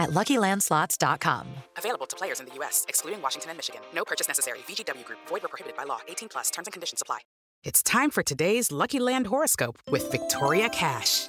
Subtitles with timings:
[0.00, 1.46] at LuckyLandSlots.com.
[1.76, 3.82] Available to players in the U.S., excluding Washington and Michigan.
[3.94, 4.58] No purchase necessary.
[4.60, 5.20] VGW Group.
[5.28, 6.00] Void where prohibited by law.
[6.08, 6.50] 18 plus.
[6.50, 7.20] Terms and conditions apply.
[7.62, 11.28] It's time for today's Lucky Land horoscope with Victoria Cash.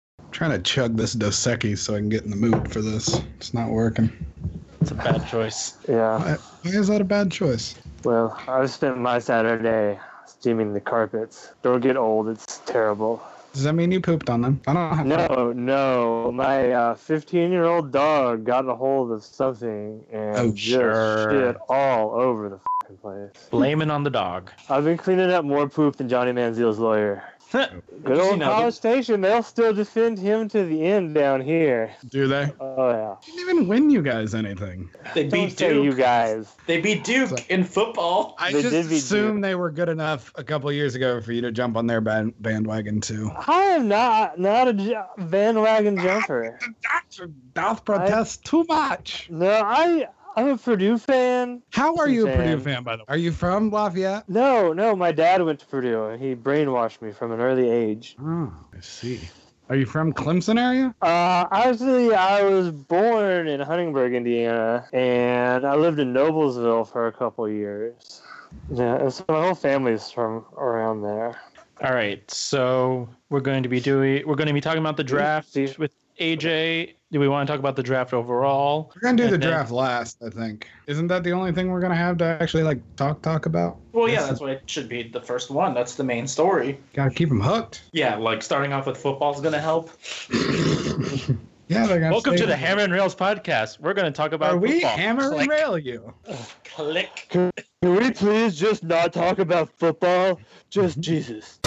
[0.41, 2.81] I'm trying to chug this Dos Equis so I can get in the mood for
[2.81, 3.21] this.
[3.37, 4.11] It's not working.
[4.81, 5.77] It's a bad choice.
[5.87, 6.17] Yeah.
[6.17, 7.75] Why, why is that a bad choice?
[8.03, 11.51] Well, I've spent my Saturday steaming the carpets.
[11.61, 12.27] Don't get old.
[12.27, 13.21] It's terrible.
[13.53, 14.59] Does that mean you pooped on them?
[14.65, 16.31] I don't have No, no.
[16.31, 21.29] My 15 uh, year old dog got a hold of something and Oh, just sure.
[21.29, 23.47] shit all over the fucking place.
[23.51, 24.49] Blaming on the dog.
[24.71, 27.23] I've been cleaning up more poop than Johnny Manziel's lawyer.
[28.03, 31.93] Good old You know, College Station, they'll still defend him to the end down here.
[32.09, 32.51] Do they?
[32.59, 33.15] Oh, yeah.
[33.25, 34.89] Didn't even win you guys anything.
[35.13, 35.83] They Don't beat say Duke.
[35.83, 36.51] you guys.
[36.65, 38.35] They beat Duke in football.
[38.39, 41.33] I They just did beat assumed they were good enough a couple years ago for
[41.33, 43.29] you to jump on their band- bandwagon too.
[43.47, 46.57] I am not not a j- bandwagon jumper.
[47.55, 49.27] South protest too much.
[49.29, 51.61] No, I I'm a Purdue fan.
[51.71, 52.59] How are you a Purdue Fan.
[52.59, 53.05] fan, by the way?
[53.09, 54.27] Are you from Lafayette?
[54.29, 58.15] No, no, my dad went to Purdue and he brainwashed me from an early age.
[58.21, 59.19] Oh, I see.
[59.69, 60.93] Are you from Clemson area?
[61.01, 67.11] Uh, actually, I was born in Huntingburg, Indiana, and I lived in Noblesville for a
[67.13, 68.21] couple years.
[68.69, 71.39] Yeah, and so my whole family's from around there.
[71.81, 74.27] All right, so we're going to be doing.
[74.27, 76.95] We're going to be talking about the draft with AJ.
[77.11, 78.89] Do we want to talk about the draft overall?
[78.95, 80.69] We're gonna do the then- draft last, I think.
[80.87, 83.77] Isn't that the only thing we're gonna have to actually like talk talk about?
[83.91, 85.73] Well, yeah, that's why it should be the first one.
[85.73, 86.79] That's the main story.
[86.93, 87.83] Gotta keep them hooked.
[87.91, 89.91] Yeah, like starting off with football is going to help.
[91.67, 92.11] Yeah, they're gonna.
[92.11, 93.79] Welcome to the Hammer and Rails podcast.
[93.79, 94.97] We're going to talk about Are we football.
[94.97, 96.13] hammer and rail you?
[96.65, 97.27] Click.
[97.29, 97.49] Can
[97.81, 100.41] we please just not talk about football?
[100.69, 101.59] Just Jesus.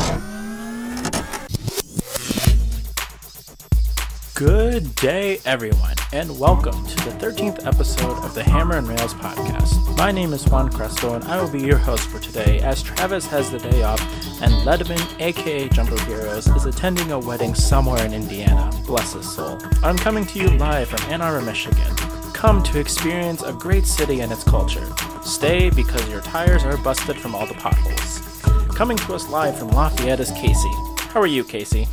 [4.35, 9.97] Good day, everyone, and welcome to the 13th episode of the Hammer and Rails podcast.
[9.97, 13.29] My name is Juan Cresto, and I will be your host for today as Travis
[13.29, 14.01] has the day off
[14.43, 18.73] and Ledman, aka Jumbo Heroes, is attending a wedding somewhere in Indiana.
[18.87, 19.57] Bless his soul.
[19.85, 21.95] I'm coming to you live from Ann Arbor, Michigan.
[22.33, 24.93] Come to experience a great city and its culture.
[25.23, 28.77] Stay because your tires are busted from all the potholes.
[28.77, 30.73] Coming to us live from Lafayette is Casey.
[30.99, 31.87] How are you, Casey?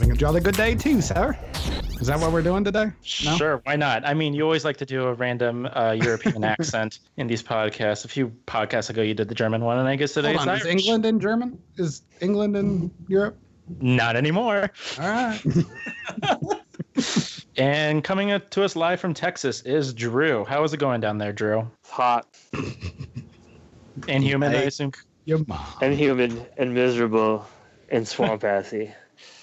[0.00, 1.36] Having a jolly good day too, sir.
[2.00, 2.86] Is that what we're doing today?
[3.22, 3.36] No?
[3.36, 4.02] Sure, why not?
[4.06, 8.06] I mean, you always like to do a random uh, European accent in these podcasts.
[8.06, 10.54] A few podcasts ago, you did the German one, and I guess today Hold on,
[10.54, 10.84] it's is Irish.
[10.86, 11.58] England in German?
[11.76, 13.38] Is England in Europe?
[13.78, 14.70] Not anymore.
[14.98, 15.40] All right.
[17.56, 20.46] And coming to us live from Texas is Drew.
[20.46, 21.70] How is it going down there, Drew?
[21.82, 22.26] It's hot
[24.08, 24.66] And human, I Hey.
[24.68, 24.92] assume.
[25.26, 25.60] Your mom.
[25.82, 27.46] and humid and miserable
[27.90, 28.94] and swamp assy.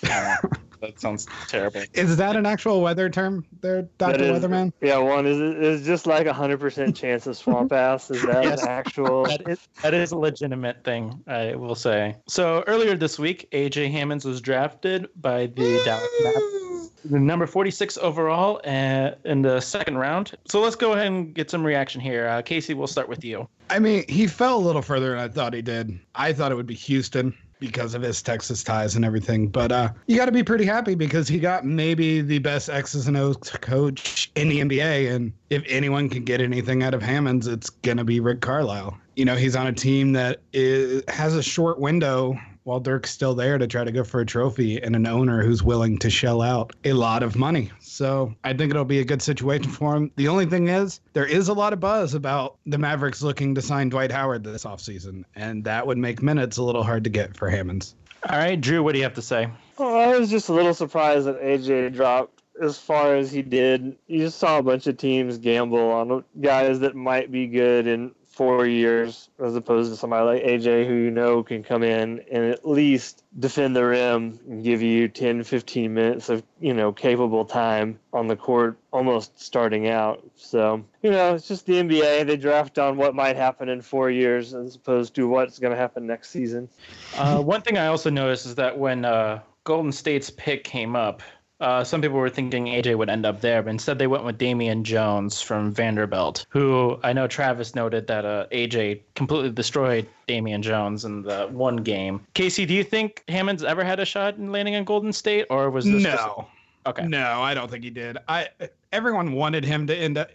[0.02, 1.82] That sounds terrible.
[1.94, 4.18] Is that an actual weather term there, Dr.
[4.18, 4.72] That is- Weatherman?
[4.80, 8.12] Yeah, one is is just like a hundred percent chance of swamp ass.
[8.12, 8.62] Is that Yes.
[8.62, 9.26] an actual?
[9.28, 12.16] That is, that is a legitimate thing, I will say.
[12.28, 17.98] So earlier this week, AJ Hammons was drafted by the Dallas Mavericks, the number 46
[17.98, 20.34] overall uh, in the second round.
[20.48, 22.28] So let's go ahead and get some reaction here.
[22.28, 23.48] Uh, Casey, we'll start with you.
[23.72, 26.00] I mean, he fell a little further than I thought he did.
[26.14, 29.48] I thought it would be Houston because of his Texas ties and everything.
[29.48, 33.08] But uh, you got to be pretty happy because he got maybe the best X's
[33.08, 35.14] and O's coach in the NBA.
[35.14, 38.98] And if anyone can get anything out of Hammons, it's going to be Rick Carlisle.
[39.16, 42.38] You know, he's on a team that is, has a short window
[42.68, 45.64] while Dirk's still there to try to go for a trophy and an owner who's
[45.64, 47.72] willing to shell out a lot of money.
[47.80, 50.12] So I think it'll be a good situation for him.
[50.18, 53.62] The only thing is, there is a lot of buzz about the Mavericks looking to
[53.62, 57.38] sign Dwight Howard this offseason, and that would make minutes a little hard to get
[57.38, 57.96] for Hammons.
[58.30, 59.48] All right, Drew, what do you have to say?
[59.78, 63.96] Oh, I was just a little surprised that AJ dropped as far as he did.
[64.08, 68.12] You just saw a bunch of teams gamble on guys that might be good in
[68.38, 72.46] four years, as opposed to somebody like AJ who you know can come in and
[72.46, 77.46] at least defend the rim and give you 10, 15 minutes of, you know, capable
[77.46, 80.24] time on the court almost starting out.
[80.36, 82.28] So, you know, it's just the NBA.
[82.28, 85.78] They draft on what might happen in four years as opposed to what's going to
[85.78, 86.70] happen next season.
[87.16, 91.24] Uh, one thing I also noticed is that when uh, Golden State's pick came up,
[91.60, 94.38] uh, some people were thinking AJ would end up there, but instead they went with
[94.38, 100.62] Damian Jones from Vanderbilt, who I know Travis noted that uh, AJ completely destroyed Damian
[100.62, 102.26] Jones in the one game.
[102.34, 105.70] Casey, do you think Hammons ever had a shot in landing on Golden State, or
[105.70, 106.48] was this just- No.
[106.86, 107.06] Okay.
[107.06, 108.18] No, I don't think he did.
[108.30, 108.48] I
[108.94, 110.30] everyone wanted him to end up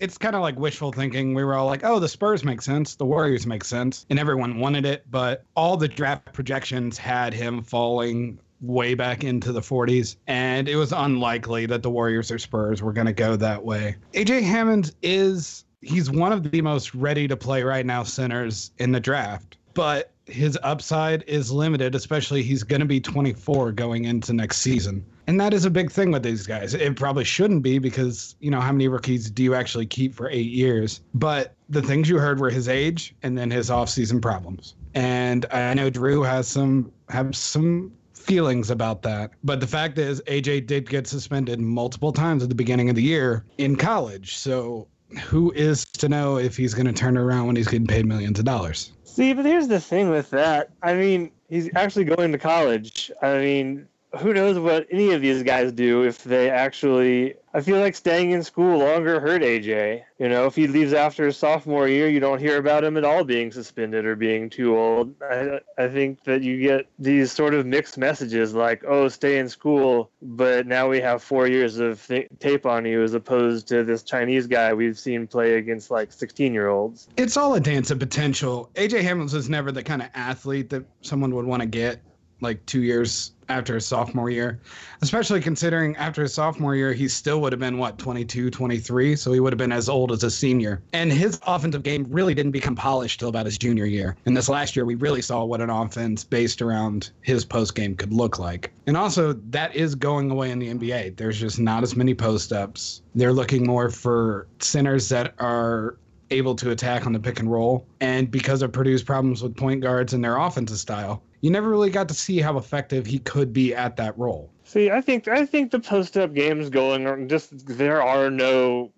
[0.00, 1.32] it's kind of like wishful thinking.
[1.32, 4.58] We were all like, "Oh, the Spurs make sense, the Warriors make sense," and everyone
[4.58, 5.04] wanted it.
[5.08, 10.76] But all the draft projections had him falling way back into the 40s, and it
[10.76, 13.96] was unlikely that the Warriors or Spurs were going to go that way.
[14.14, 18.92] AJ Hammond is he's one of the most ready to play right now centers in
[18.92, 24.32] the draft, but his upside is limited, especially he's going to be 24 going into
[24.32, 25.04] next season.
[25.26, 26.74] And that is a big thing with these guys.
[26.74, 30.28] It probably shouldn't be because, you know, how many rookies do you actually keep for
[30.30, 31.00] eight years?
[31.14, 34.74] But the things you heard were his age and then his offseason problems.
[34.94, 39.32] And I know Drew has some have some feelings about that.
[39.44, 43.02] But the fact is AJ did get suspended multiple times at the beginning of the
[43.02, 44.36] year in college.
[44.36, 44.88] So
[45.20, 48.38] who is to know if he's going to turn around when he's getting paid millions
[48.38, 48.92] of dollars?
[49.04, 50.70] See, but here's the thing with that.
[50.82, 53.10] I mean, he's actually going to college.
[53.20, 53.86] I mean,
[54.18, 57.34] who knows what any of these guys do if they actually.
[57.54, 60.02] I feel like staying in school longer hurt AJ.
[60.18, 63.04] You know, if he leaves after his sophomore year, you don't hear about him at
[63.04, 65.14] all being suspended or being too old.
[65.22, 69.50] I, I think that you get these sort of mixed messages like, oh, stay in
[69.50, 73.84] school, but now we have four years of th- tape on you as opposed to
[73.84, 77.08] this Chinese guy we've seen play against like 16 year olds.
[77.18, 78.70] It's all a dance of potential.
[78.76, 82.00] AJ Hamilton was never the kind of athlete that someone would want to get
[82.40, 84.58] like two years after his sophomore year,
[85.02, 89.14] especially considering after his sophomore year, he still would have been what, 22, 23.
[89.14, 90.82] So he would have been as old as a senior.
[90.92, 94.16] And his offensive game really didn't become polished till about his junior year.
[94.26, 97.94] And this last year, we really saw what an offense based around his post game
[97.94, 98.72] could look like.
[98.86, 101.16] And also, that is going away in the NBA.
[101.16, 103.02] There's just not as many post ups.
[103.14, 105.96] They're looking more for centers that are
[106.30, 107.86] able to attack on the pick and roll.
[108.00, 111.90] And because of Purdue's problems with point guards and their offensive style, you never really
[111.90, 114.50] got to see how effective he could be at that role.
[114.64, 118.90] See, I think I think the post up games going just there are no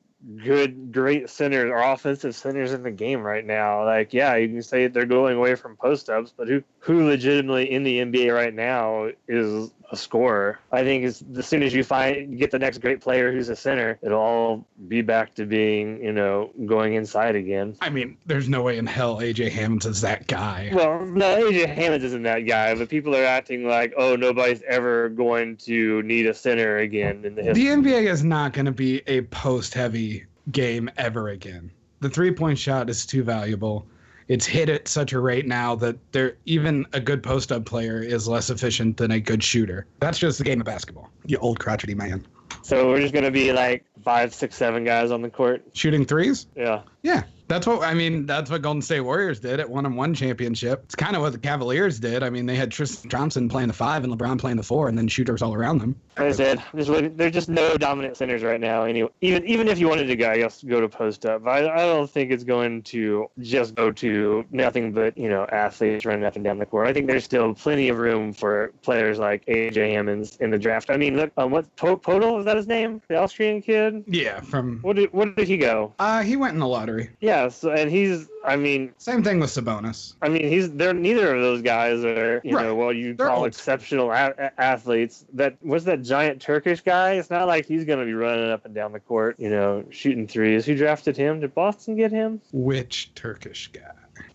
[0.45, 3.85] good great centers or offensive centers in the game right now.
[3.85, 7.71] Like, yeah, you can say they're going away from post ups, but who who legitimately
[7.71, 10.59] in the NBA right now is a scorer?
[10.73, 13.57] I think as, as soon as you find get the next great player who's a
[13.57, 17.77] center, it'll all be back to being, you know, going inside again.
[17.81, 20.71] I mean, there's no way in hell AJ Hammons is that guy.
[20.73, 25.09] Well, no, AJ Hammons isn't that guy, but people are acting like, oh, nobody's ever
[25.09, 27.65] going to need a center again in the history.
[27.65, 31.71] The NBA is not going to be a post heavy game ever again.
[32.01, 33.87] The three point shot is too valuable.
[34.29, 38.03] It's hit at such a rate now that there even a good post up player
[38.03, 39.87] is less efficient than a good shooter.
[40.01, 41.11] That's just the game of basketball.
[41.27, 42.27] You old crotchety man.
[42.63, 45.63] So we're just gonna be like five, six, seven guys on the court.
[45.75, 46.47] Shooting threes?
[46.57, 46.83] Yeah.
[47.03, 47.25] Yeah.
[47.49, 48.25] That's what I mean.
[48.25, 50.83] That's what Golden State Warriors did at one on one championship.
[50.85, 52.23] It's kind of what the Cavaliers did.
[52.23, 54.97] I mean, they had Tristan Thompson playing the five and LeBron playing the four, and
[54.97, 55.95] then shooters all around them.
[56.17, 58.85] Like I said, just waiting- there's just no dominant centers right now.
[58.85, 61.47] Anyway, even even if you wanted to go, I guess go to post up.
[61.47, 66.05] I, I don't think it's going to just go to nothing but you know athletes
[66.05, 66.87] running up and down the court.
[66.87, 70.91] I think there's still plenty of room for players like AJ Hammons in the draft.
[70.91, 73.03] I mean, look, um, what Po- Podol is that his name?
[73.09, 74.05] The Austrian kid.
[74.07, 75.93] Yeah, from What did what did he go?
[75.99, 77.11] uh, he went in the lottery.
[77.21, 78.29] Yeah, so, and he's.
[78.47, 80.17] I mean, Same thing with Sabonis.
[80.21, 82.67] I mean, he's they're neither of those guys are you Right.
[82.67, 83.47] know what you They're call old.
[83.47, 85.25] exceptional a- a- athletes.
[85.33, 87.13] That was that giant Turkish guy.
[87.13, 89.85] It's not like he's going to be running up and down the court, you know,
[89.91, 90.67] shooting threes.
[90.67, 91.41] Who drafted him?
[91.41, 92.41] Did Boston get him?
[92.53, 93.81] Which Turkish guy?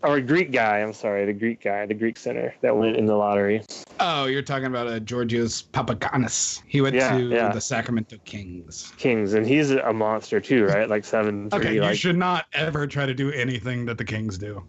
[0.02, 0.78] Or a Greek guy?
[0.80, 3.62] I'm sorry, the Greek guy, the Greek center that went in the lottery.
[3.98, 6.62] Oh, you're talking about a Georgios Papagiannis.
[6.66, 7.52] He went Yeah, to yeah.
[7.52, 8.92] the Sacramento Kings.
[8.98, 10.88] Kings, and he's a monster too, right?
[10.88, 11.74] Like seven Okay, three.
[11.76, 14.62] you like, should not ever try to do anything that the Kings do.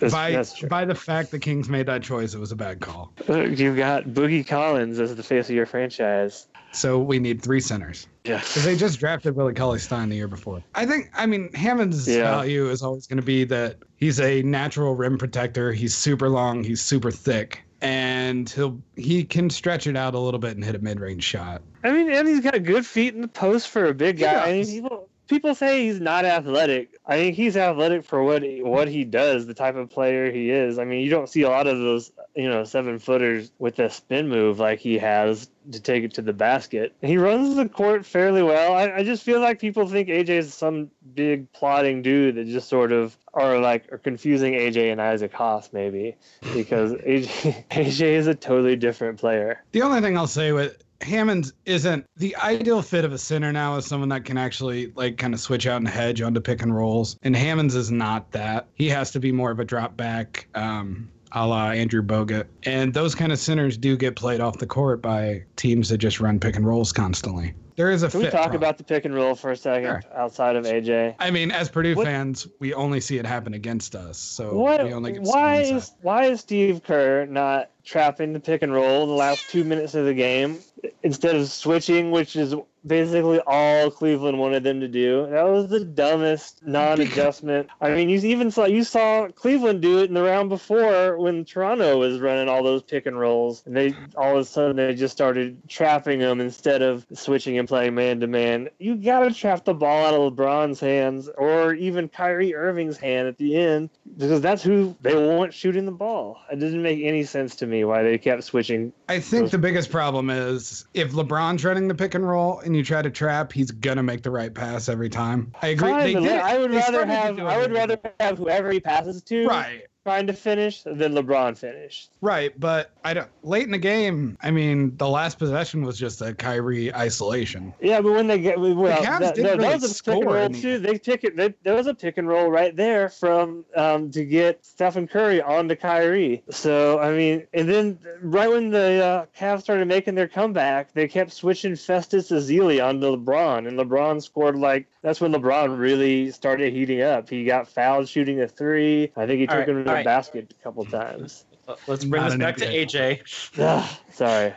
[0.00, 2.80] That's, by that's by the fact the Kings made that choice, it was a bad
[2.80, 3.12] call.
[3.28, 6.48] You've got Boogie Collins as the face of your franchise.
[6.72, 8.06] So we need three centers.
[8.24, 8.38] Yeah.
[8.38, 10.62] Because they just drafted Willie Cauley Stein the year before.
[10.74, 12.22] I think, I mean, Hammond's Yeah.
[12.22, 15.72] value is always going to be that he's a natural rim protector.
[15.72, 16.62] He's super long.
[16.62, 20.76] He's super thick, and he'll he can stretch it out a little bit and hit
[20.76, 21.62] a mid range shot.
[21.82, 24.48] I mean, and he's got good feet in the post for a big He guy.
[24.48, 24.70] I mean, does.
[24.72, 26.98] people people say he's not athletic.
[27.06, 30.50] I think he's athletic for what he, what he does, the type of player he
[30.50, 30.78] is.
[30.78, 33.88] I mean, you don't see a lot of those, you know, seven footers with a
[33.88, 36.94] spin move like he has to take it to the basket.
[37.00, 38.74] He runs the court fairly well.
[38.74, 42.68] I, I just feel like people think AJ is some big plotting dude that just
[42.68, 46.16] sort of are like are confusing AJ and Isaac Haas maybe
[46.52, 49.62] because AJ AJ is a totally different player.
[49.70, 53.76] The only thing I'll say with Hammons isn't the ideal fit of a center now
[53.76, 56.74] is someone that can actually like kind of switch out and hedge onto pick and
[56.74, 57.16] rolls.
[57.22, 58.68] And Hammons is not that.
[58.74, 62.46] He has to be more of a drop back, um, a la Andrew Bogut.
[62.64, 66.20] And those kind of centers do get played off the court by teams that just
[66.20, 67.54] run pick and rolls constantly.
[67.80, 68.56] There is a Can we talk problem.
[68.56, 70.02] about the pick and roll for a second Sure.
[70.14, 71.14] outside of AJ?
[71.18, 74.18] I mean, as Purdue What- fans, we only see it happen against us.
[74.18, 74.84] So What?
[74.84, 79.06] we only get Why is why is Steve Kerr not trapping the pick and roll
[79.06, 80.58] the last two minutes of the game
[81.02, 82.54] instead of switching, which is
[82.86, 85.26] basically all Cleveland wanted them to do?
[85.30, 87.68] That was the dumbest non-adjustment.
[87.80, 91.44] I mean, you even saw you saw Cleveland do it in the round before when
[91.44, 94.94] Toronto was running all those pick and rolls, and they all of a sudden they
[94.94, 98.68] just started trapping them instead of switching and playing man to man.
[98.78, 103.36] You gotta trap the ball out of LeBron's hands or even Kyrie Irving's hand at
[103.38, 106.38] the end because that's who they want shooting the ball.
[106.50, 108.92] It didn't make any sense to me why they kept switching.
[109.08, 112.76] I think those- the biggest problem is if LeBron's running the pick and roll and
[112.76, 115.52] you try to trap, he's gonna make the right pass every time.
[115.62, 115.90] I agree.
[115.90, 116.32] Fine, They did.
[116.32, 119.82] I would rather have I would rather have whoever he passes to Right.
[120.04, 122.10] Trying to finish than LeBron finished.
[122.20, 123.28] Right, but I don't.
[123.42, 127.74] Late in the game, I mean, the last possession was just a Kyrie isolation.
[127.80, 130.14] Yeah, but when they get well, Cavs that, didn't no, really that was a pick
[130.14, 130.78] and roll any- too.
[130.78, 131.36] They pick it.
[131.36, 135.42] They, there was a pick and roll right there from um, to get Stephen Curry
[135.42, 136.42] onto Kyrie.
[136.50, 141.08] So I mean, and then right when the uh, Cavs started making their comeback, they
[141.08, 146.72] kept switching Festus Ezeli onto LeBron, and LeBron scored like that's when LeBron really started
[146.72, 147.28] heating up.
[147.28, 149.10] He got fouled shooting a three.
[149.16, 150.04] I think he All took right, him to the all right.
[150.04, 151.44] basket a couple times.
[151.86, 153.58] Let's bring Not this an back to AJ.
[153.58, 154.54] Ugh, sorry,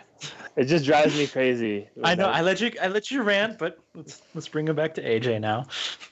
[0.55, 1.87] it just drives me crazy.
[2.03, 4.93] I know I let you I let you rant, but let's let's bring it back
[4.95, 5.65] to AJ now.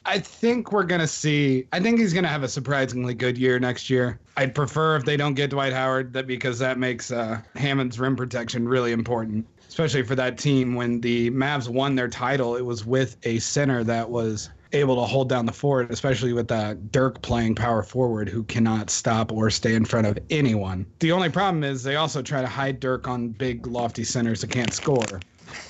[0.05, 1.67] I think we're gonna see.
[1.71, 4.19] I think he's gonna have a surprisingly good year next year.
[4.37, 8.15] I'd prefer if they don't get Dwight Howard, that because that makes uh, Hammond's rim
[8.15, 10.75] protection really important, especially for that team.
[10.75, 15.01] When the Mavs won their title, it was with a center that was able to
[15.01, 19.49] hold down the fort, especially with uh, Dirk playing power forward, who cannot stop or
[19.49, 20.85] stay in front of anyone.
[20.99, 24.49] The only problem is they also try to hide Dirk on big, lofty centers that
[24.49, 25.19] can't score.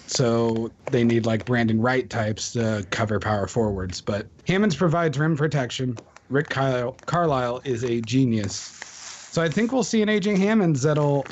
[0.08, 4.02] So they need like Brandon Wright types to cover power forwards.
[4.02, 5.98] But Hammons provides rim protection.
[6.30, 8.54] Rick Kyle, Carlisle is a genius.
[9.32, 11.26] So I think we'll see an aging Hammons that'll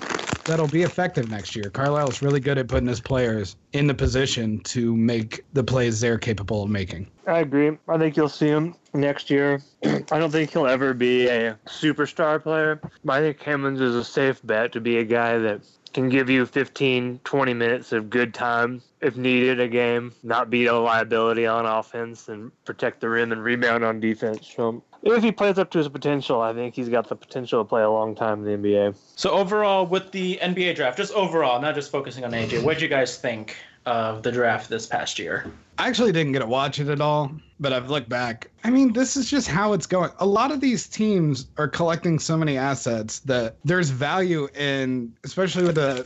[0.50, 1.70] that'll be effective next year.
[1.70, 6.18] Carlisle's really good at putting his players in the position to make the plays they're
[6.18, 7.08] capable of making.
[7.28, 7.78] I agree.
[7.88, 9.62] I think you'll see him next year.
[9.86, 14.42] I don't think he'll ever be a superstar player, I think Hammons is a safe
[14.44, 15.62] bet to be a guy that
[16.00, 20.66] can give you 15, 20 minutes of good time if needed a game, not be
[20.66, 24.54] a liability on offense and protect the rim and rebound on defense.
[24.56, 27.68] So If he plays up to his potential, I think he's got the potential to
[27.68, 28.96] play a long time in the NBA.
[29.16, 32.84] So overall, with the NBA draft, just overall, not just focusing on AJ, what do
[32.84, 33.56] you guys think
[33.86, 35.52] of the draft this past year?
[35.78, 38.50] I actually didn't get to watch it at all, but I've looked back.
[38.64, 40.12] I mean, this is just how it's going.
[40.20, 45.64] A lot of these teams are collecting so many assets that there's value in, especially
[45.66, 46.06] with the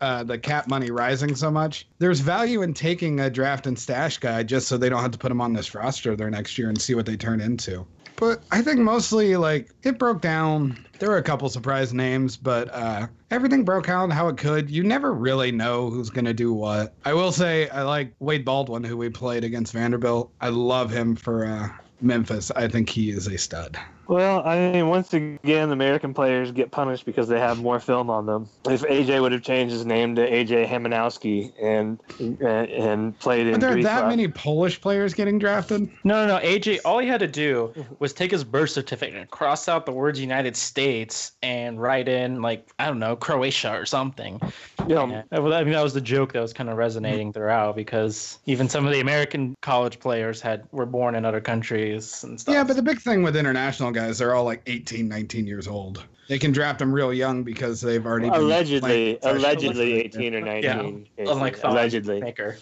[0.00, 1.86] uh, the cap money rising so much.
[1.98, 5.18] There's value in taking a draft and stash guy just so they don't have to
[5.18, 7.86] put him on this roster their next year and see what they turn into.
[8.18, 10.84] But I think mostly like it broke down.
[10.98, 14.68] There were a couple surprise names, but uh, everything broke out how it could.
[14.68, 16.94] You never really know who's gonna do what.
[17.04, 20.32] I will say I like Wade Baldwin, who we played against Vanderbilt.
[20.40, 21.68] I love him for uh,
[22.00, 22.50] Memphis.
[22.50, 23.78] I think he is a stud.
[24.08, 28.24] Well, I mean, once again, American players get punished because they have more film on
[28.24, 28.48] them.
[28.64, 33.58] If AJ would have changed his name to AJ Hamanowski and and played in, Are
[33.58, 35.90] there Greece, that many Polish players getting drafted?
[36.04, 36.42] No, no, no.
[36.42, 39.92] AJ, all he had to do was take his birth certificate and cross out the
[39.92, 44.40] words United States and write in, like, I don't know, Croatia or something.
[44.86, 45.06] Yeah.
[45.06, 45.38] Yeah.
[45.38, 48.70] Well, I mean, that was the joke that was kind of resonating throughout because even
[48.70, 52.54] some of the American college players had were born in other countries and stuff.
[52.54, 56.04] Yeah, but the big thing with international guys, they're all like 18, 19 years old.
[56.28, 60.62] They can draft them real young because they've already been allegedly, allegedly 18 or 19.
[60.62, 60.82] yeah,
[61.16, 61.32] cases.
[61.34, 62.20] unlike Thon allegedly.
[62.20, 62.58] Maker.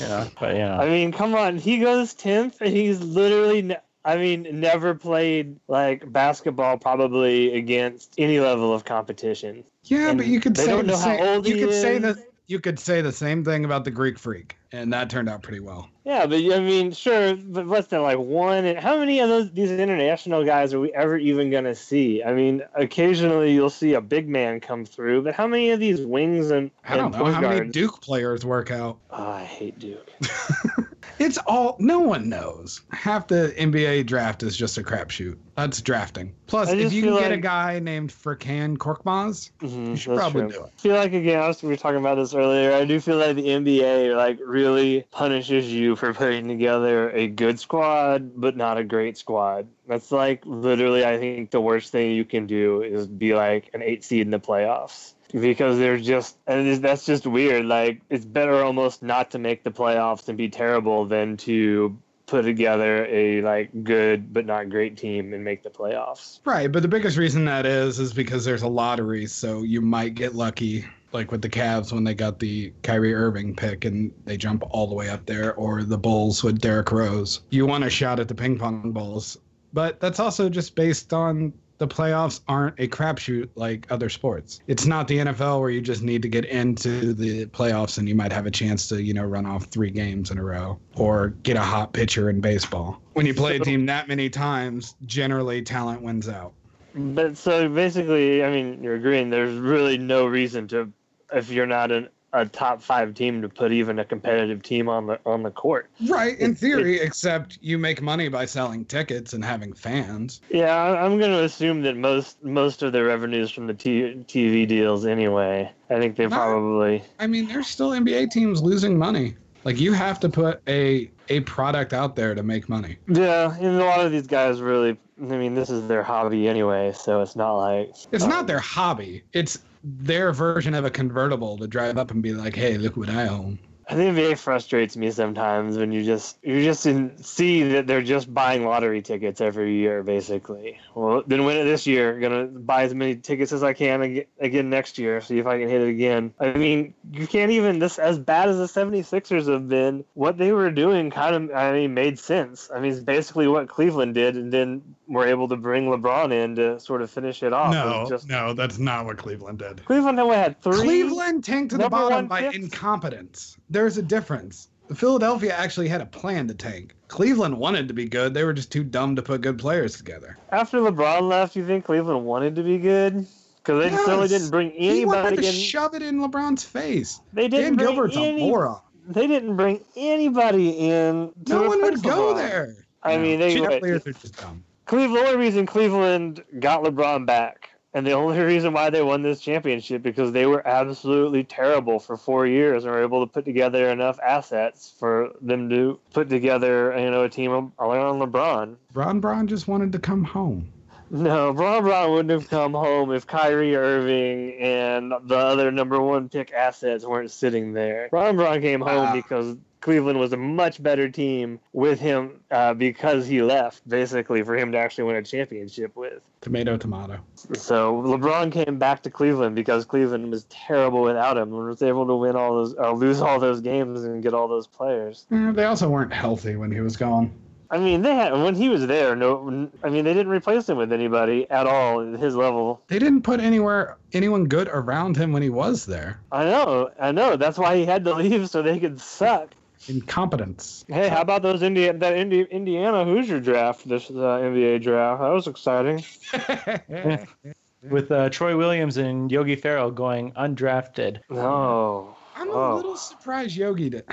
[0.00, 0.78] Yeah, but yeah.
[0.78, 1.58] I mean, come on.
[1.58, 8.14] He goes 10th, and he's literally, ne- I mean, never played like basketball probably against
[8.16, 9.64] any level of competition.
[9.84, 11.60] Yeah, And but you could they say don't the know how same, old you he
[11.62, 12.16] could say that
[12.50, 15.60] you could say the same thing about the Greek freak, and that turned out pretty
[15.60, 15.88] well.
[16.04, 18.64] Yeah, but I mean, sure, but what's that like one?
[18.64, 22.24] And how many of those these international guys are we ever even gonna see?
[22.24, 26.00] I mean, occasionally you'll see a big man come through, but how many of these
[26.00, 28.98] wings and, I don't and know how many Duke players work out.
[29.10, 30.10] Oh, I hate Duke.
[31.20, 32.80] It's all no one knows.
[32.92, 35.36] Half the NBA draft is just a crapshoot.
[35.54, 36.34] That's drafting.
[36.46, 40.42] Plus, if you can feel get a guy named Furkan Korkmaz, Mhm, you should probably
[40.44, 40.50] true.
[40.52, 40.72] do it.
[40.78, 42.72] I feel like again, I was, we were talking about this earlier.
[42.72, 47.60] I do feel like the NBA like really punishes you for putting together a good
[47.60, 49.68] squad, but not a great squad.
[49.86, 53.82] That's like literally, I think the worst thing you can do is be like an
[53.82, 57.66] eight seed in the playoffs because they're just and that's just weird.
[57.66, 61.96] Like it's better almost not to make the playoffs and be terrible than to
[62.30, 66.38] put together a like good but not great team and make the playoffs.
[66.44, 70.14] Right, but the biggest reason that is is because there's a lottery, so you might
[70.14, 74.36] get lucky, like with the Cavs when they got the Kyrie Irving pick and they
[74.36, 77.40] jump all the way up there, or the Bulls with Derrick Rose.
[77.50, 79.36] You want a shot at the ping pong balls,
[79.72, 84.60] but that's also just based on the playoffs aren't a crapshoot like other sports.
[84.66, 88.14] It's not the NFL where you just need to get into the playoffs and you
[88.14, 91.30] might have a chance to, you know, run off three games in a row or
[91.42, 93.00] get a hot pitcher in baseball.
[93.14, 96.52] When you play a team that many times, generally talent wins out.
[96.94, 99.30] But so basically, I mean, you're agreeing.
[99.30, 100.92] There's really no reason to,
[101.32, 105.06] if you're not an, a top five team, to put even a competitive team on
[105.06, 105.90] the on the court.
[106.08, 110.40] Right, in theory, except you make money by selling tickets and having fans.
[110.50, 114.66] Yeah, I'm going to assume that most most of their revenues from the t- TV
[114.66, 115.72] deals anyway.
[115.88, 117.02] I think they probably.
[117.18, 119.36] I mean, there's still NBA teams losing money.
[119.64, 122.96] Like you have to put a a product out there to make money.
[123.08, 124.98] Yeah, and a lot of these guys really.
[125.20, 127.90] I mean, this is their hobby anyway, so it's not like.
[128.10, 129.22] It's um, not their hobby.
[129.34, 133.08] It's their version of a convertible to drive up and be like, "Hey, look what
[133.10, 133.58] I own."
[133.90, 136.86] I think NBA frustrates me sometimes when you just you just
[137.24, 140.78] see that they're just buying lottery tickets every year, basically.
[140.94, 142.20] Well, then win it this year.
[142.20, 145.20] Gonna buy as many tickets as I can again next year.
[145.20, 146.32] See if I can hit it again.
[146.38, 150.04] I mean, you can't even this as bad as the 76ers have been.
[150.14, 152.70] What they were doing kind of I mean made sense.
[152.72, 156.54] I mean, it's basically what Cleveland did, and then were able to bring LeBron in
[156.54, 157.74] to sort of finish it off.
[157.74, 159.84] Was just no, that's not what Cleveland did.
[159.84, 160.74] Cleveland only had three.
[160.74, 162.56] Cleveland tanked to the bottom by picks.
[162.56, 163.56] incompetence.
[163.80, 164.68] There's a difference.
[164.94, 166.94] Philadelphia actually had a plan to tank.
[167.08, 168.34] Cleveland wanted to be good.
[168.34, 170.36] They were just too dumb to put good players together.
[170.52, 173.26] After LeBron left, you think Cleveland wanted to be good?
[173.56, 174.98] Because they certainly didn't bring anybody.
[174.98, 175.54] He wanted anybody to in.
[175.54, 177.22] shove it in LeBron's face.
[177.32, 178.82] They didn't Dan bring Gilbert's any, a moron.
[179.08, 181.32] They didn't bring anybody in.
[181.46, 182.36] To No one would go LeBron.
[182.36, 182.76] there.
[183.02, 184.62] I No, mean, they cheater players are just dumb.
[184.84, 185.16] Cleveland.
[185.16, 189.40] The only reason Cleveland got LeBron back, and the only reason why they won this
[189.40, 193.90] championship, because they were absolutely terrible for four years and were able to put together
[193.90, 198.76] enough assets for them to put together, you know, a team around LeBron.
[198.92, 200.72] Bron Bron just wanted to come home.
[201.12, 206.28] No, Bron Bron wouldn't have come home if Kyrie Irving and the other number one
[206.28, 208.06] pick assets weren't sitting there.
[208.10, 209.12] Bron Bron came home Ah.
[209.12, 214.56] because Cleveland was a much better team with him uh, because he left, basically, for
[214.56, 216.22] him to actually win a championship with.
[216.40, 217.18] Tomato, tomato.
[217.54, 222.06] So LeBron came back to Cleveland because Cleveland was terrible without him and was able
[222.06, 225.26] to win all those, uh, lose all those games and get all those players.
[225.32, 227.32] Eh, They also weren't healthy when he was gone.
[227.72, 229.14] I mean, they had when he was there.
[229.14, 232.82] No, I mean they didn't replace him with anybody at all at his level.
[232.88, 236.20] They didn't put anywhere anyone good around him when he was there.
[236.32, 237.36] I know, I know.
[237.36, 239.50] That's why he had to leave so they could suck.
[239.88, 240.84] Incompetence.
[240.88, 245.20] Hey, how about those Indiana that Indi- Indiana Hoosier draft this uh, NBA draft?
[245.22, 246.04] That was exciting.
[247.88, 251.20] With uh, Troy Williams and Yogi Ferrell going undrafted.
[251.30, 252.76] No, I'm a Oh.
[252.76, 254.04] little surprised Yogi did.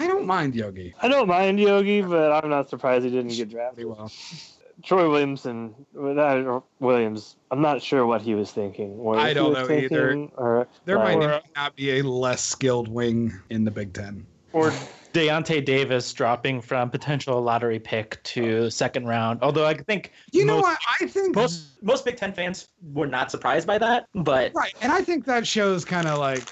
[0.00, 0.92] I don't mind Yogi.
[1.00, 3.84] I don't mind Yogi, but I'm not surprised he didn't get drafted.
[3.86, 4.10] Well,
[4.82, 7.36] Troy Williamson, that Williams.
[7.52, 8.90] I'm not sure what he was thinking.
[8.94, 10.14] Or I don't was know either.
[10.36, 14.26] Or there like- might not be a less skilled wing in the Big Ten.
[14.52, 14.72] Or
[15.12, 19.40] Deyonta Davis dropping from potential lottery pick to second round.
[19.42, 20.78] Although I think You know most, what?
[21.00, 24.06] I think most most Big Ten fans were not surprised by that.
[24.14, 26.42] But Right, and I think that shows kind of like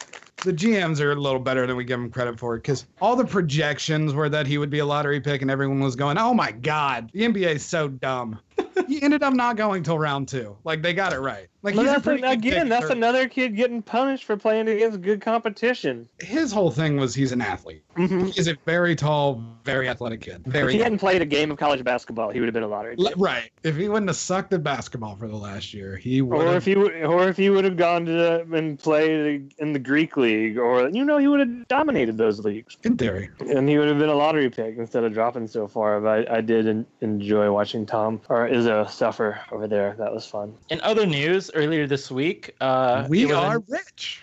[0.42, 3.24] the GMs are a little better than we give them credit for because all the
[3.24, 6.52] projections were that he would be a lottery pick, and everyone was going, "Oh my
[6.52, 8.40] God, the NBA is so dumb."
[8.88, 10.56] he ended up not going till round two.
[10.64, 11.48] Like they got it right.
[11.62, 14.24] Like But he's a that's pretty an- again, pick that's for- another kid getting punished
[14.24, 16.08] for playing against good competition.
[16.20, 17.82] his whole thing was he's an athlete.
[17.96, 18.26] Mm-hmm.
[18.28, 20.42] He's a very tall, very athletic kid.
[20.46, 22.68] If Very he hadn't played a game of college basketball, he would have been a
[22.68, 22.96] lottery.
[22.98, 23.14] L- pick.
[23.18, 23.50] right.
[23.62, 26.40] If he wouldn't have sucked at basketball for the last year, he would.
[26.46, 29.78] Or if he would, or if he would have gone to and played in the
[29.78, 33.76] Greek league, or you know, he would have dominated those leagues, in theory, and he
[33.76, 36.00] would have been a lottery pick instead of dropping so far.
[36.00, 39.94] But I, I did enjoy watching Tom or Izzo suffer over there.
[39.98, 40.54] That was fun.
[40.70, 44.22] in other news, earlier this week, uh, we are an- rich.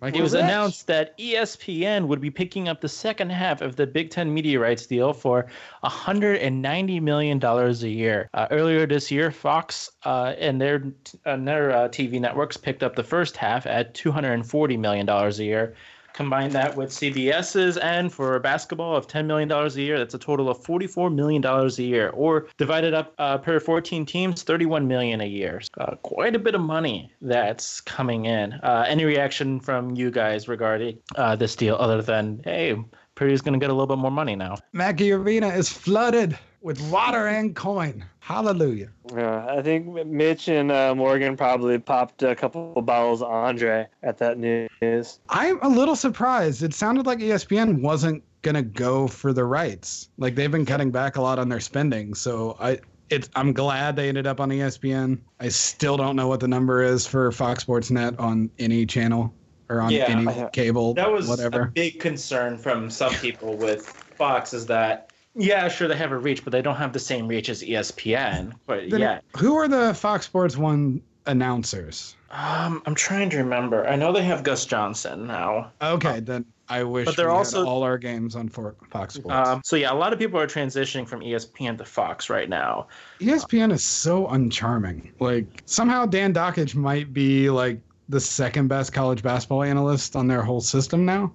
[0.00, 0.42] Like it was rich.
[0.42, 4.58] announced that ESPN would be picking up the second half of the Big Ten media
[4.58, 5.46] rights deal for
[5.84, 8.28] $190 million a year.
[8.34, 10.82] Uh, earlier this year, Fox uh, and their,
[11.24, 15.74] and their uh, TV networks picked up the first half at $240 million a year.
[16.14, 20.48] Combine that with CBS's and for basketball of $10 million a year, that's a total
[20.48, 22.10] of $44 million a year.
[22.10, 25.60] Or divided up uh, per 14 teams, 31 million a year.
[25.76, 28.52] Uh, quite a bit of money that's coming in.
[28.62, 32.76] Uh, any reaction from you guys regarding uh, this deal other than, hey,
[33.16, 34.56] Purdue's going to get a little bit more money now?
[34.72, 38.02] Mackey Arena is flooded with water and coin.
[38.20, 38.88] Hallelujah.
[39.14, 43.86] Yeah, I think Mitch and uh, Morgan probably popped a couple of bottles of Andre
[44.02, 45.20] at that news.
[45.28, 46.62] I'm a little surprised.
[46.62, 50.08] It sounded like ESPN wasn't gonna go for the rights.
[50.16, 52.14] Like they've been cutting back a lot on their spending.
[52.14, 52.78] So I
[53.10, 55.20] it's I'm glad they ended up on ESPN.
[55.40, 59.34] I still don't know what the number is for Fox Sports Net on any channel
[59.68, 60.94] or on Yeah, any cable.
[60.94, 65.96] That was a big concern from some people with Fox is that, yeah, sure, they
[65.96, 68.52] have a reach, but they don't have the same reach as ESPN.
[68.66, 69.20] But Then yeah.
[69.36, 72.16] Who are the Fox Sports One announcers?
[72.30, 73.86] Um, I'm trying to remember.
[73.86, 75.70] I know they have Gus Johnson now.
[75.80, 79.48] Okay, then I wish But they're also- all our games on Fox Sports.
[79.48, 82.88] Um, so yeah, a lot of people are transitioning from ESPN to Fox right now.
[83.20, 85.12] ESPN is so uncharming.
[85.20, 90.42] Like somehow Dan Dakich might be like the second best college basketball analyst on their
[90.42, 91.32] whole system now.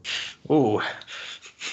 [0.51, 0.81] Ooh,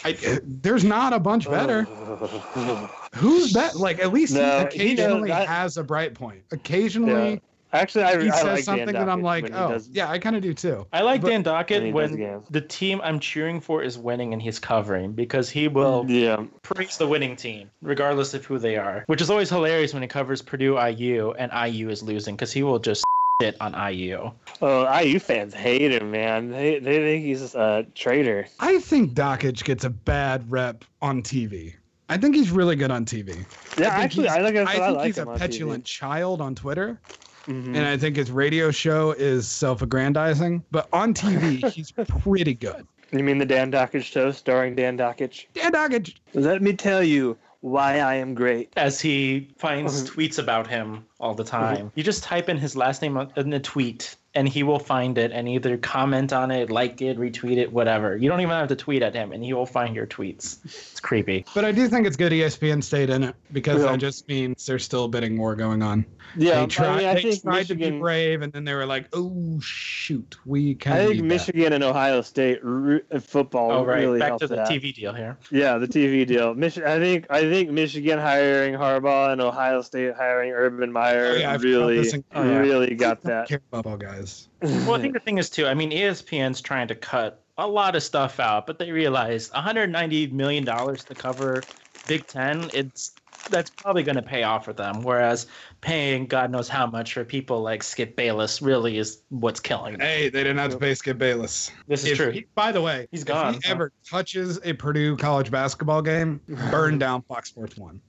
[0.04, 1.82] I, there's not a bunch better.
[3.14, 3.76] Who's that?
[3.76, 6.42] Like at least No, he he knows occasionally that- has a bright point.
[6.52, 7.38] Occasionally Yeah.
[7.72, 10.36] Actually, I, he I says like something that I'm like, oh does- yeah, I kind
[10.36, 10.86] of do too.
[10.92, 14.32] I like But- Dan when Dakich does when the team I'm cheering for is winning
[14.32, 18.58] and he's covering because he will mm, Yeah, praise the winning team regardless of who
[18.58, 22.36] they are, which is always hilarious when he covers Purdue IU and IU is losing
[22.36, 23.04] because he will just
[23.40, 24.30] shit on IU.
[24.62, 26.50] oh, IU fans hate him, man.
[26.50, 28.46] They they think he's a traitor.
[28.60, 31.74] I think Dakich gets a bad rep on TV.
[32.08, 33.28] I think he's really good on TV.
[33.28, 34.56] Yeah, I think actually, he's- I like.
[34.56, 35.40] I think like he's him a on TV.
[35.40, 36.98] petulant child on Twitter.
[37.46, 37.76] Mhm.
[37.76, 40.64] and I think his radio show is self-aggrandizing.
[40.72, 42.84] But on TV, he's pretty good.
[43.12, 45.46] You mean the Dan Dakich show starring Dan Dakich?
[45.54, 46.16] Dan Dakich.
[46.34, 48.72] Let me tell you why I am great.
[48.76, 51.76] As he finds tweets about him all the time.
[51.76, 51.88] Mm-hmm.
[51.96, 55.32] You just type in his last name in a tweet and he will find it
[55.32, 58.16] and either comment on it, like it, retweet it, whatever.
[58.16, 60.58] You don't even have to tweet at him and he will find your tweets.
[60.64, 61.44] It's creepy.
[61.54, 63.92] But I do think it's good ESPN stayed in it because Yeah.
[63.92, 66.04] that just means there's still a bidding war going on.
[66.36, 68.74] Yeah, they tried, I, mean, I they think tried to be brave, and then they
[68.74, 73.00] were like, "Oh shoot, we kind I think need that." Michigan and Ohio State re-
[73.20, 74.00] football Oh, right.
[74.00, 74.68] really Back helped to the that.
[74.68, 75.38] TV deal here.
[75.52, 76.52] Yeah, the TV deal.
[76.54, 81.36] Mich- I think I think Michigan hiring Harbaugh and Ohio State hiring Urban Meyer Oh,
[81.36, 82.58] yeah, really in- oh, yeah.
[82.58, 83.48] really got I don't that.
[83.48, 84.25] care about ball guys.
[84.62, 85.66] Well, I think the thing is too.
[85.66, 90.28] I mean, ESPN's trying to cut a lot of stuff out, but they realized 190
[90.28, 91.68] million dollars to cover
[92.06, 92.70] Big Ten.
[92.72, 93.12] It's
[93.48, 95.04] that's probably going to pay off for them.
[95.04, 95.46] Whereas
[95.80, 100.00] paying God knows how much for people like Skip Bayless really is what's killing them.
[100.00, 101.70] Hey, they didn't have to pay Skip Bayless.
[101.86, 102.30] This is If true.
[102.32, 105.52] he- by the way, He's if gone, If he so- ever touches a Purdue college
[105.52, 106.40] basketball game,
[106.72, 108.00] burn down Fox Sports One.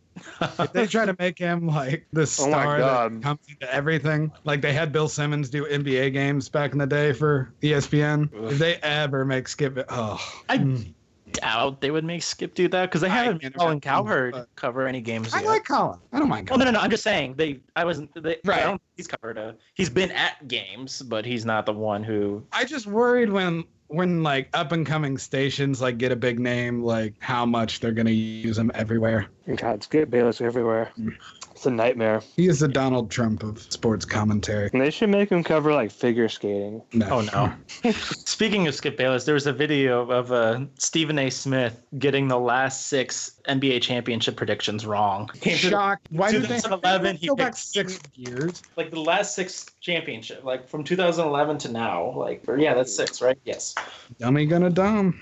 [0.41, 3.15] If they try to make him like the Oh my star God.
[3.15, 6.88] that comes into everything, like they had Bill Simmons do NBA games back in the
[6.88, 8.30] day for ESPN.
[8.51, 10.93] If they ever make Skip, oh, I mm.
[11.41, 14.56] Doubt they would make Skip do that because they haven't can't made Colin Cowherd but-
[14.56, 15.47] cover any games I yet.
[15.47, 16.00] like Colin.
[16.13, 16.65] I don't mind Oh Colin.
[16.65, 16.84] no, no, no!
[16.84, 17.60] I'm just saying they.
[17.76, 18.12] I wasn't.
[18.21, 18.62] They, Right.
[18.62, 18.82] I don't.
[18.95, 19.56] He's covered a.
[19.76, 22.43] He's been at games, but he's not the one who.
[22.52, 26.84] I just worried when when like up and coming stations like get a big name,
[26.84, 29.28] like how much they're gonna use him everywhere.
[29.56, 30.91] God, Skip Bayless everywhere.
[31.00, 31.15] Mm.
[31.58, 32.22] It's a nightmare.
[32.36, 34.70] He is the Donald Trump of sports commentary.
[34.72, 36.84] And they should make him cover like figure skating.
[36.93, 37.08] No.
[37.10, 37.91] Oh no!
[37.91, 41.32] Speaking of Skip Bayless, there was a video of uh, Stephen A.
[41.32, 45.32] Smith getting the last six NBA championship predictions wrong.
[45.41, 46.06] Came to- Shocked.
[46.12, 48.62] Why did they 2011, he go back six years?
[48.76, 52.12] like the last six championship, like from 2011 to now.
[52.12, 53.39] Like, or, yeah, that's six, right?
[53.46, 53.74] Yes.
[54.20, 55.20] Dummy gonna dumb.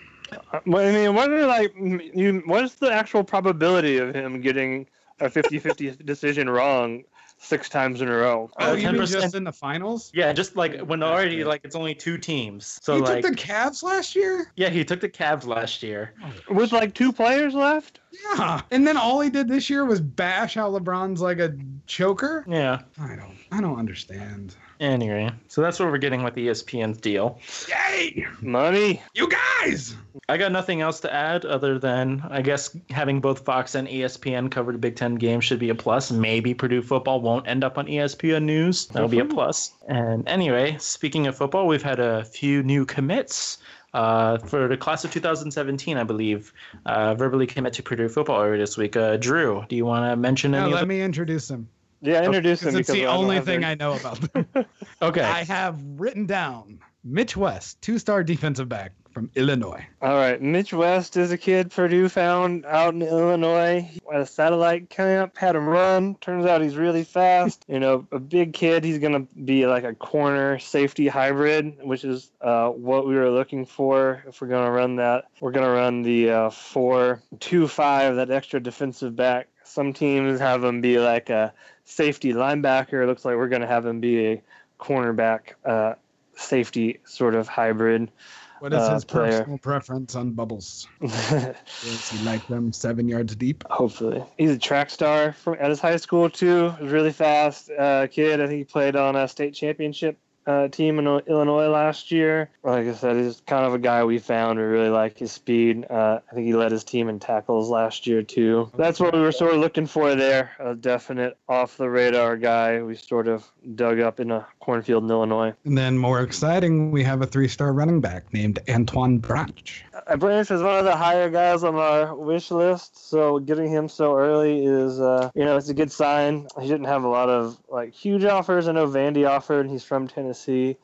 [0.66, 2.44] Well, I mean, what are like you?
[2.46, 4.88] What is the actual probability of him getting
[5.20, 7.04] a 50-50 decision wrong
[7.38, 8.50] six times in a row?
[8.60, 9.12] Oh, you mean 10%.
[9.12, 10.12] just in the finals?
[10.14, 12.80] Yeah, just like when already like it's only two teams.
[12.82, 14.52] So he like, took the Cavs last year.
[14.56, 16.14] yeah, he took the Cavs last year.
[16.50, 18.00] With like two players left?
[18.38, 21.56] Yeah, and then all he did this year was bash how LeBron's like a
[21.88, 22.46] choker.
[22.48, 22.82] Yeah.
[23.00, 24.56] I don't, I don't understand.
[24.80, 27.40] Anyway, so that's what we're getting with ESPN's deal.
[27.70, 29.02] Yay, Money.
[29.14, 29.96] you guys!
[30.28, 34.52] I got nothing else to add other than I guess having both Fox and ESPN
[34.52, 36.12] cover the Big Ten games should be a plus.
[36.12, 38.88] Maybe Purdue football won't end up on ESPN News.
[38.88, 39.72] That'll be a plus.
[39.88, 43.60] And anyway, speaking of football, we've had a few new commits.
[43.94, 46.52] Uh, for the class of 2017, I believe,
[46.86, 48.98] uh, verbally commit to Purdue football earlier this week.
[48.98, 51.70] Uh, Drew, do you want to mention No, any of let the- me introduce him.
[52.06, 54.48] Yeah, introduce him it's the only thing their- I know about them.
[55.02, 55.22] Okay.
[55.22, 59.86] I have written down Mitch West, two-star defensive back from Illinois.
[60.02, 64.90] All right, Mitch West is a kid Purdue found out in Illinois at a satellite
[64.90, 65.38] camp.
[65.38, 66.16] Had him run.
[66.16, 67.64] Turns out he's really fast.
[67.68, 68.84] You know, a big kid.
[68.84, 73.66] He's gonna be like a corner safety hybrid, which is uh, what we were looking
[73.66, 74.24] for.
[74.28, 79.48] If we're gonna run that, we're gonna run the uh, four-two-five, that extra defensive back.
[79.64, 81.54] Some teams have him be like a
[81.86, 83.04] safety linebacker.
[83.04, 84.44] It looks like we're gonna have him be a
[84.80, 85.94] cornerback uh,
[86.36, 88.12] safety sort of hybrid.
[88.60, 90.88] What is uh, his personal preference on bubbles?
[91.02, 93.64] Does he like them seven yards deep?
[93.70, 96.72] Hopefully, he's a track star from at his high school too.
[96.80, 98.42] He's really fast uh, kid.
[98.42, 102.50] I think he played on a state championship uh, team in Illinois last year.
[102.64, 104.60] Like I said, he's kind of a guy we found.
[104.60, 105.86] We really like his speed.
[105.90, 108.72] Uh, I think he led his team in tackles last year too.
[108.76, 110.52] That's what we were sort of looking for there.
[110.60, 112.82] A definite off the radar guy.
[112.82, 115.54] We sort of dug up in a cornfield in Illinois.
[115.64, 119.84] And then more exciting, we have a three-star running back named Antoine Branch.
[120.08, 123.90] Uh, Branch is one of the higher guys on our wish list, so getting him
[123.90, 126.48] so early is, uh, you know, it's a good sign.
[126.60, 128.68] He didn't have a lot of like huge offers.
[128.68, 130.35] I know Vandy offered, he's from Tennessee.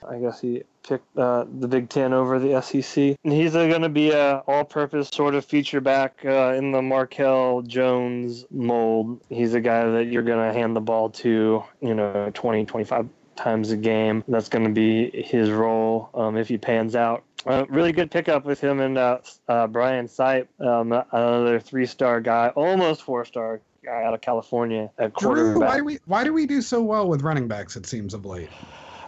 [0.07, 3.17] I guess he picked uh, the Big Ten over the SEC.
[3.23, 7.65] And he's going to be a all-purpose sort of feature back uh, in the Markell
[7.65, 9.21] Jones mold.
[9.29, 13.09] He's a guy that you're going to hand the ball to, you know, 20, 25
[13.35, 14.23] times a game.
[14.27, 17.23] That's going to be his role um, if he pans out.
[17.45, 22.49] Uh, really good pickup with him and uh, uh, Brian Sipe, um, another three-star guy,
[22.49, 26.61] almost four-star guy out of California at Drew, why do we why do we do
[26.61, 27.75] so well with running backs?
[27.75, 28.49] It seems of late.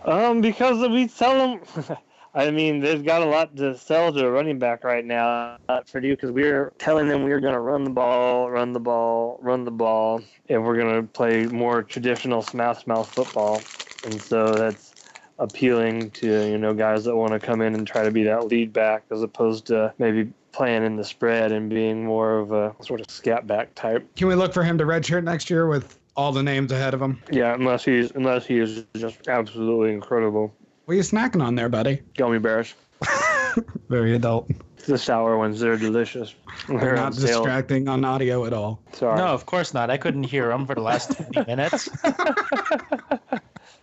[0.05, 1.97] Um, because we sell them.
[2.35, 5.91] I mean, they've got a lot to sell to a running back right now at
[5.91, 9.65] Purdue because we're telling them we're going to run the ball, run the ball, run
[9.65, 13.67] the ball, and we're going to play more traditional smash mouth football.
[14.03, 14.95] And so that's
[15.39, 18.45] appealing to you know guys that want to come in and try to be that
[18.47, 22.75] lead back as opposed to maybe playing in the spread and being more of a
[22.81, 24.07] sort of scat back type.
[24.15, 27.01] Can we look for him to redshirt next year with all the names ahead of
[27.01, 27.21] him?
[27.31, 30.53] Yeah, unless he's unless he is just absolutely incredible.
[30.85, 32.01] What are you snacking on there, buddy?
[32.17, 32.73] Gummy bears.
[33.89, 34.49] Very adult.
[34.85, 36.35] The sour ones, they're delicious.
[36.67, 37.37] They're They're not sale.
[37.41, 38.81] distracting on audio at all.
[38.91, 39.17] Sorry.
[39.17, 39.89] No, of course not.
[39.89, 41.87] I couldn't hear them for the last 20 minutes.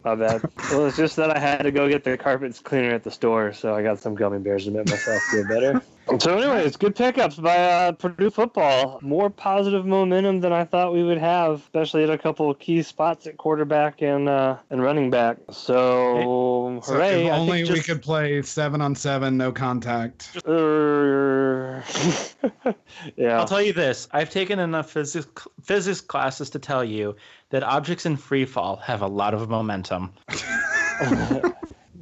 [0.04, 0.42] My bad.
[0.70, 3.52] Well, it's just that I had to go get the carpets cleaner at the store,
[3.54, 5.82] so I got some gummy bears to make myself feel better.
[6.18, 8.98] So, anyways, good pickups by uh, Purdue football.
[9.00, 12.82] More positive momentum than I thought we would have, especially at a couple of key
[12.82, 15.36] spots at quarterback and uh, and running back.
[15.50, 17.26] So, So hooray!
[17.26, 20.36] if I only think we could play seven on seven, no contact.
[20.44, 21.80] Uh,
[23.16, 23.38] yeah.
[23.38, 27.14] I'll tell you this: I've taken enough physics physics classes to tell you
[27.50, 30.12] that objects in free fall have a lot of momentum.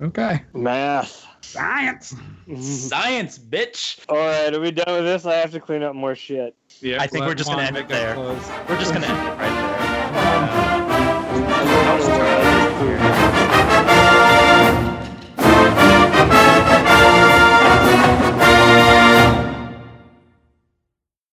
[0.01, 0.44] Okay.
[0.55, 1.27] Math.
[1.48, 2.14] Science.
[2.61, 4.00] Science, bitch.
[4.11, 5.24] All right, are we done with this?
[5.24, 6.54] I have to clean up more shit.
[6.80, 8.12] Yeah, I think we're just gonna end it there.
[8.14, 8.50] close.
[8.68, 9.48] We're just gonna end it right
[12.06, 12.17] there.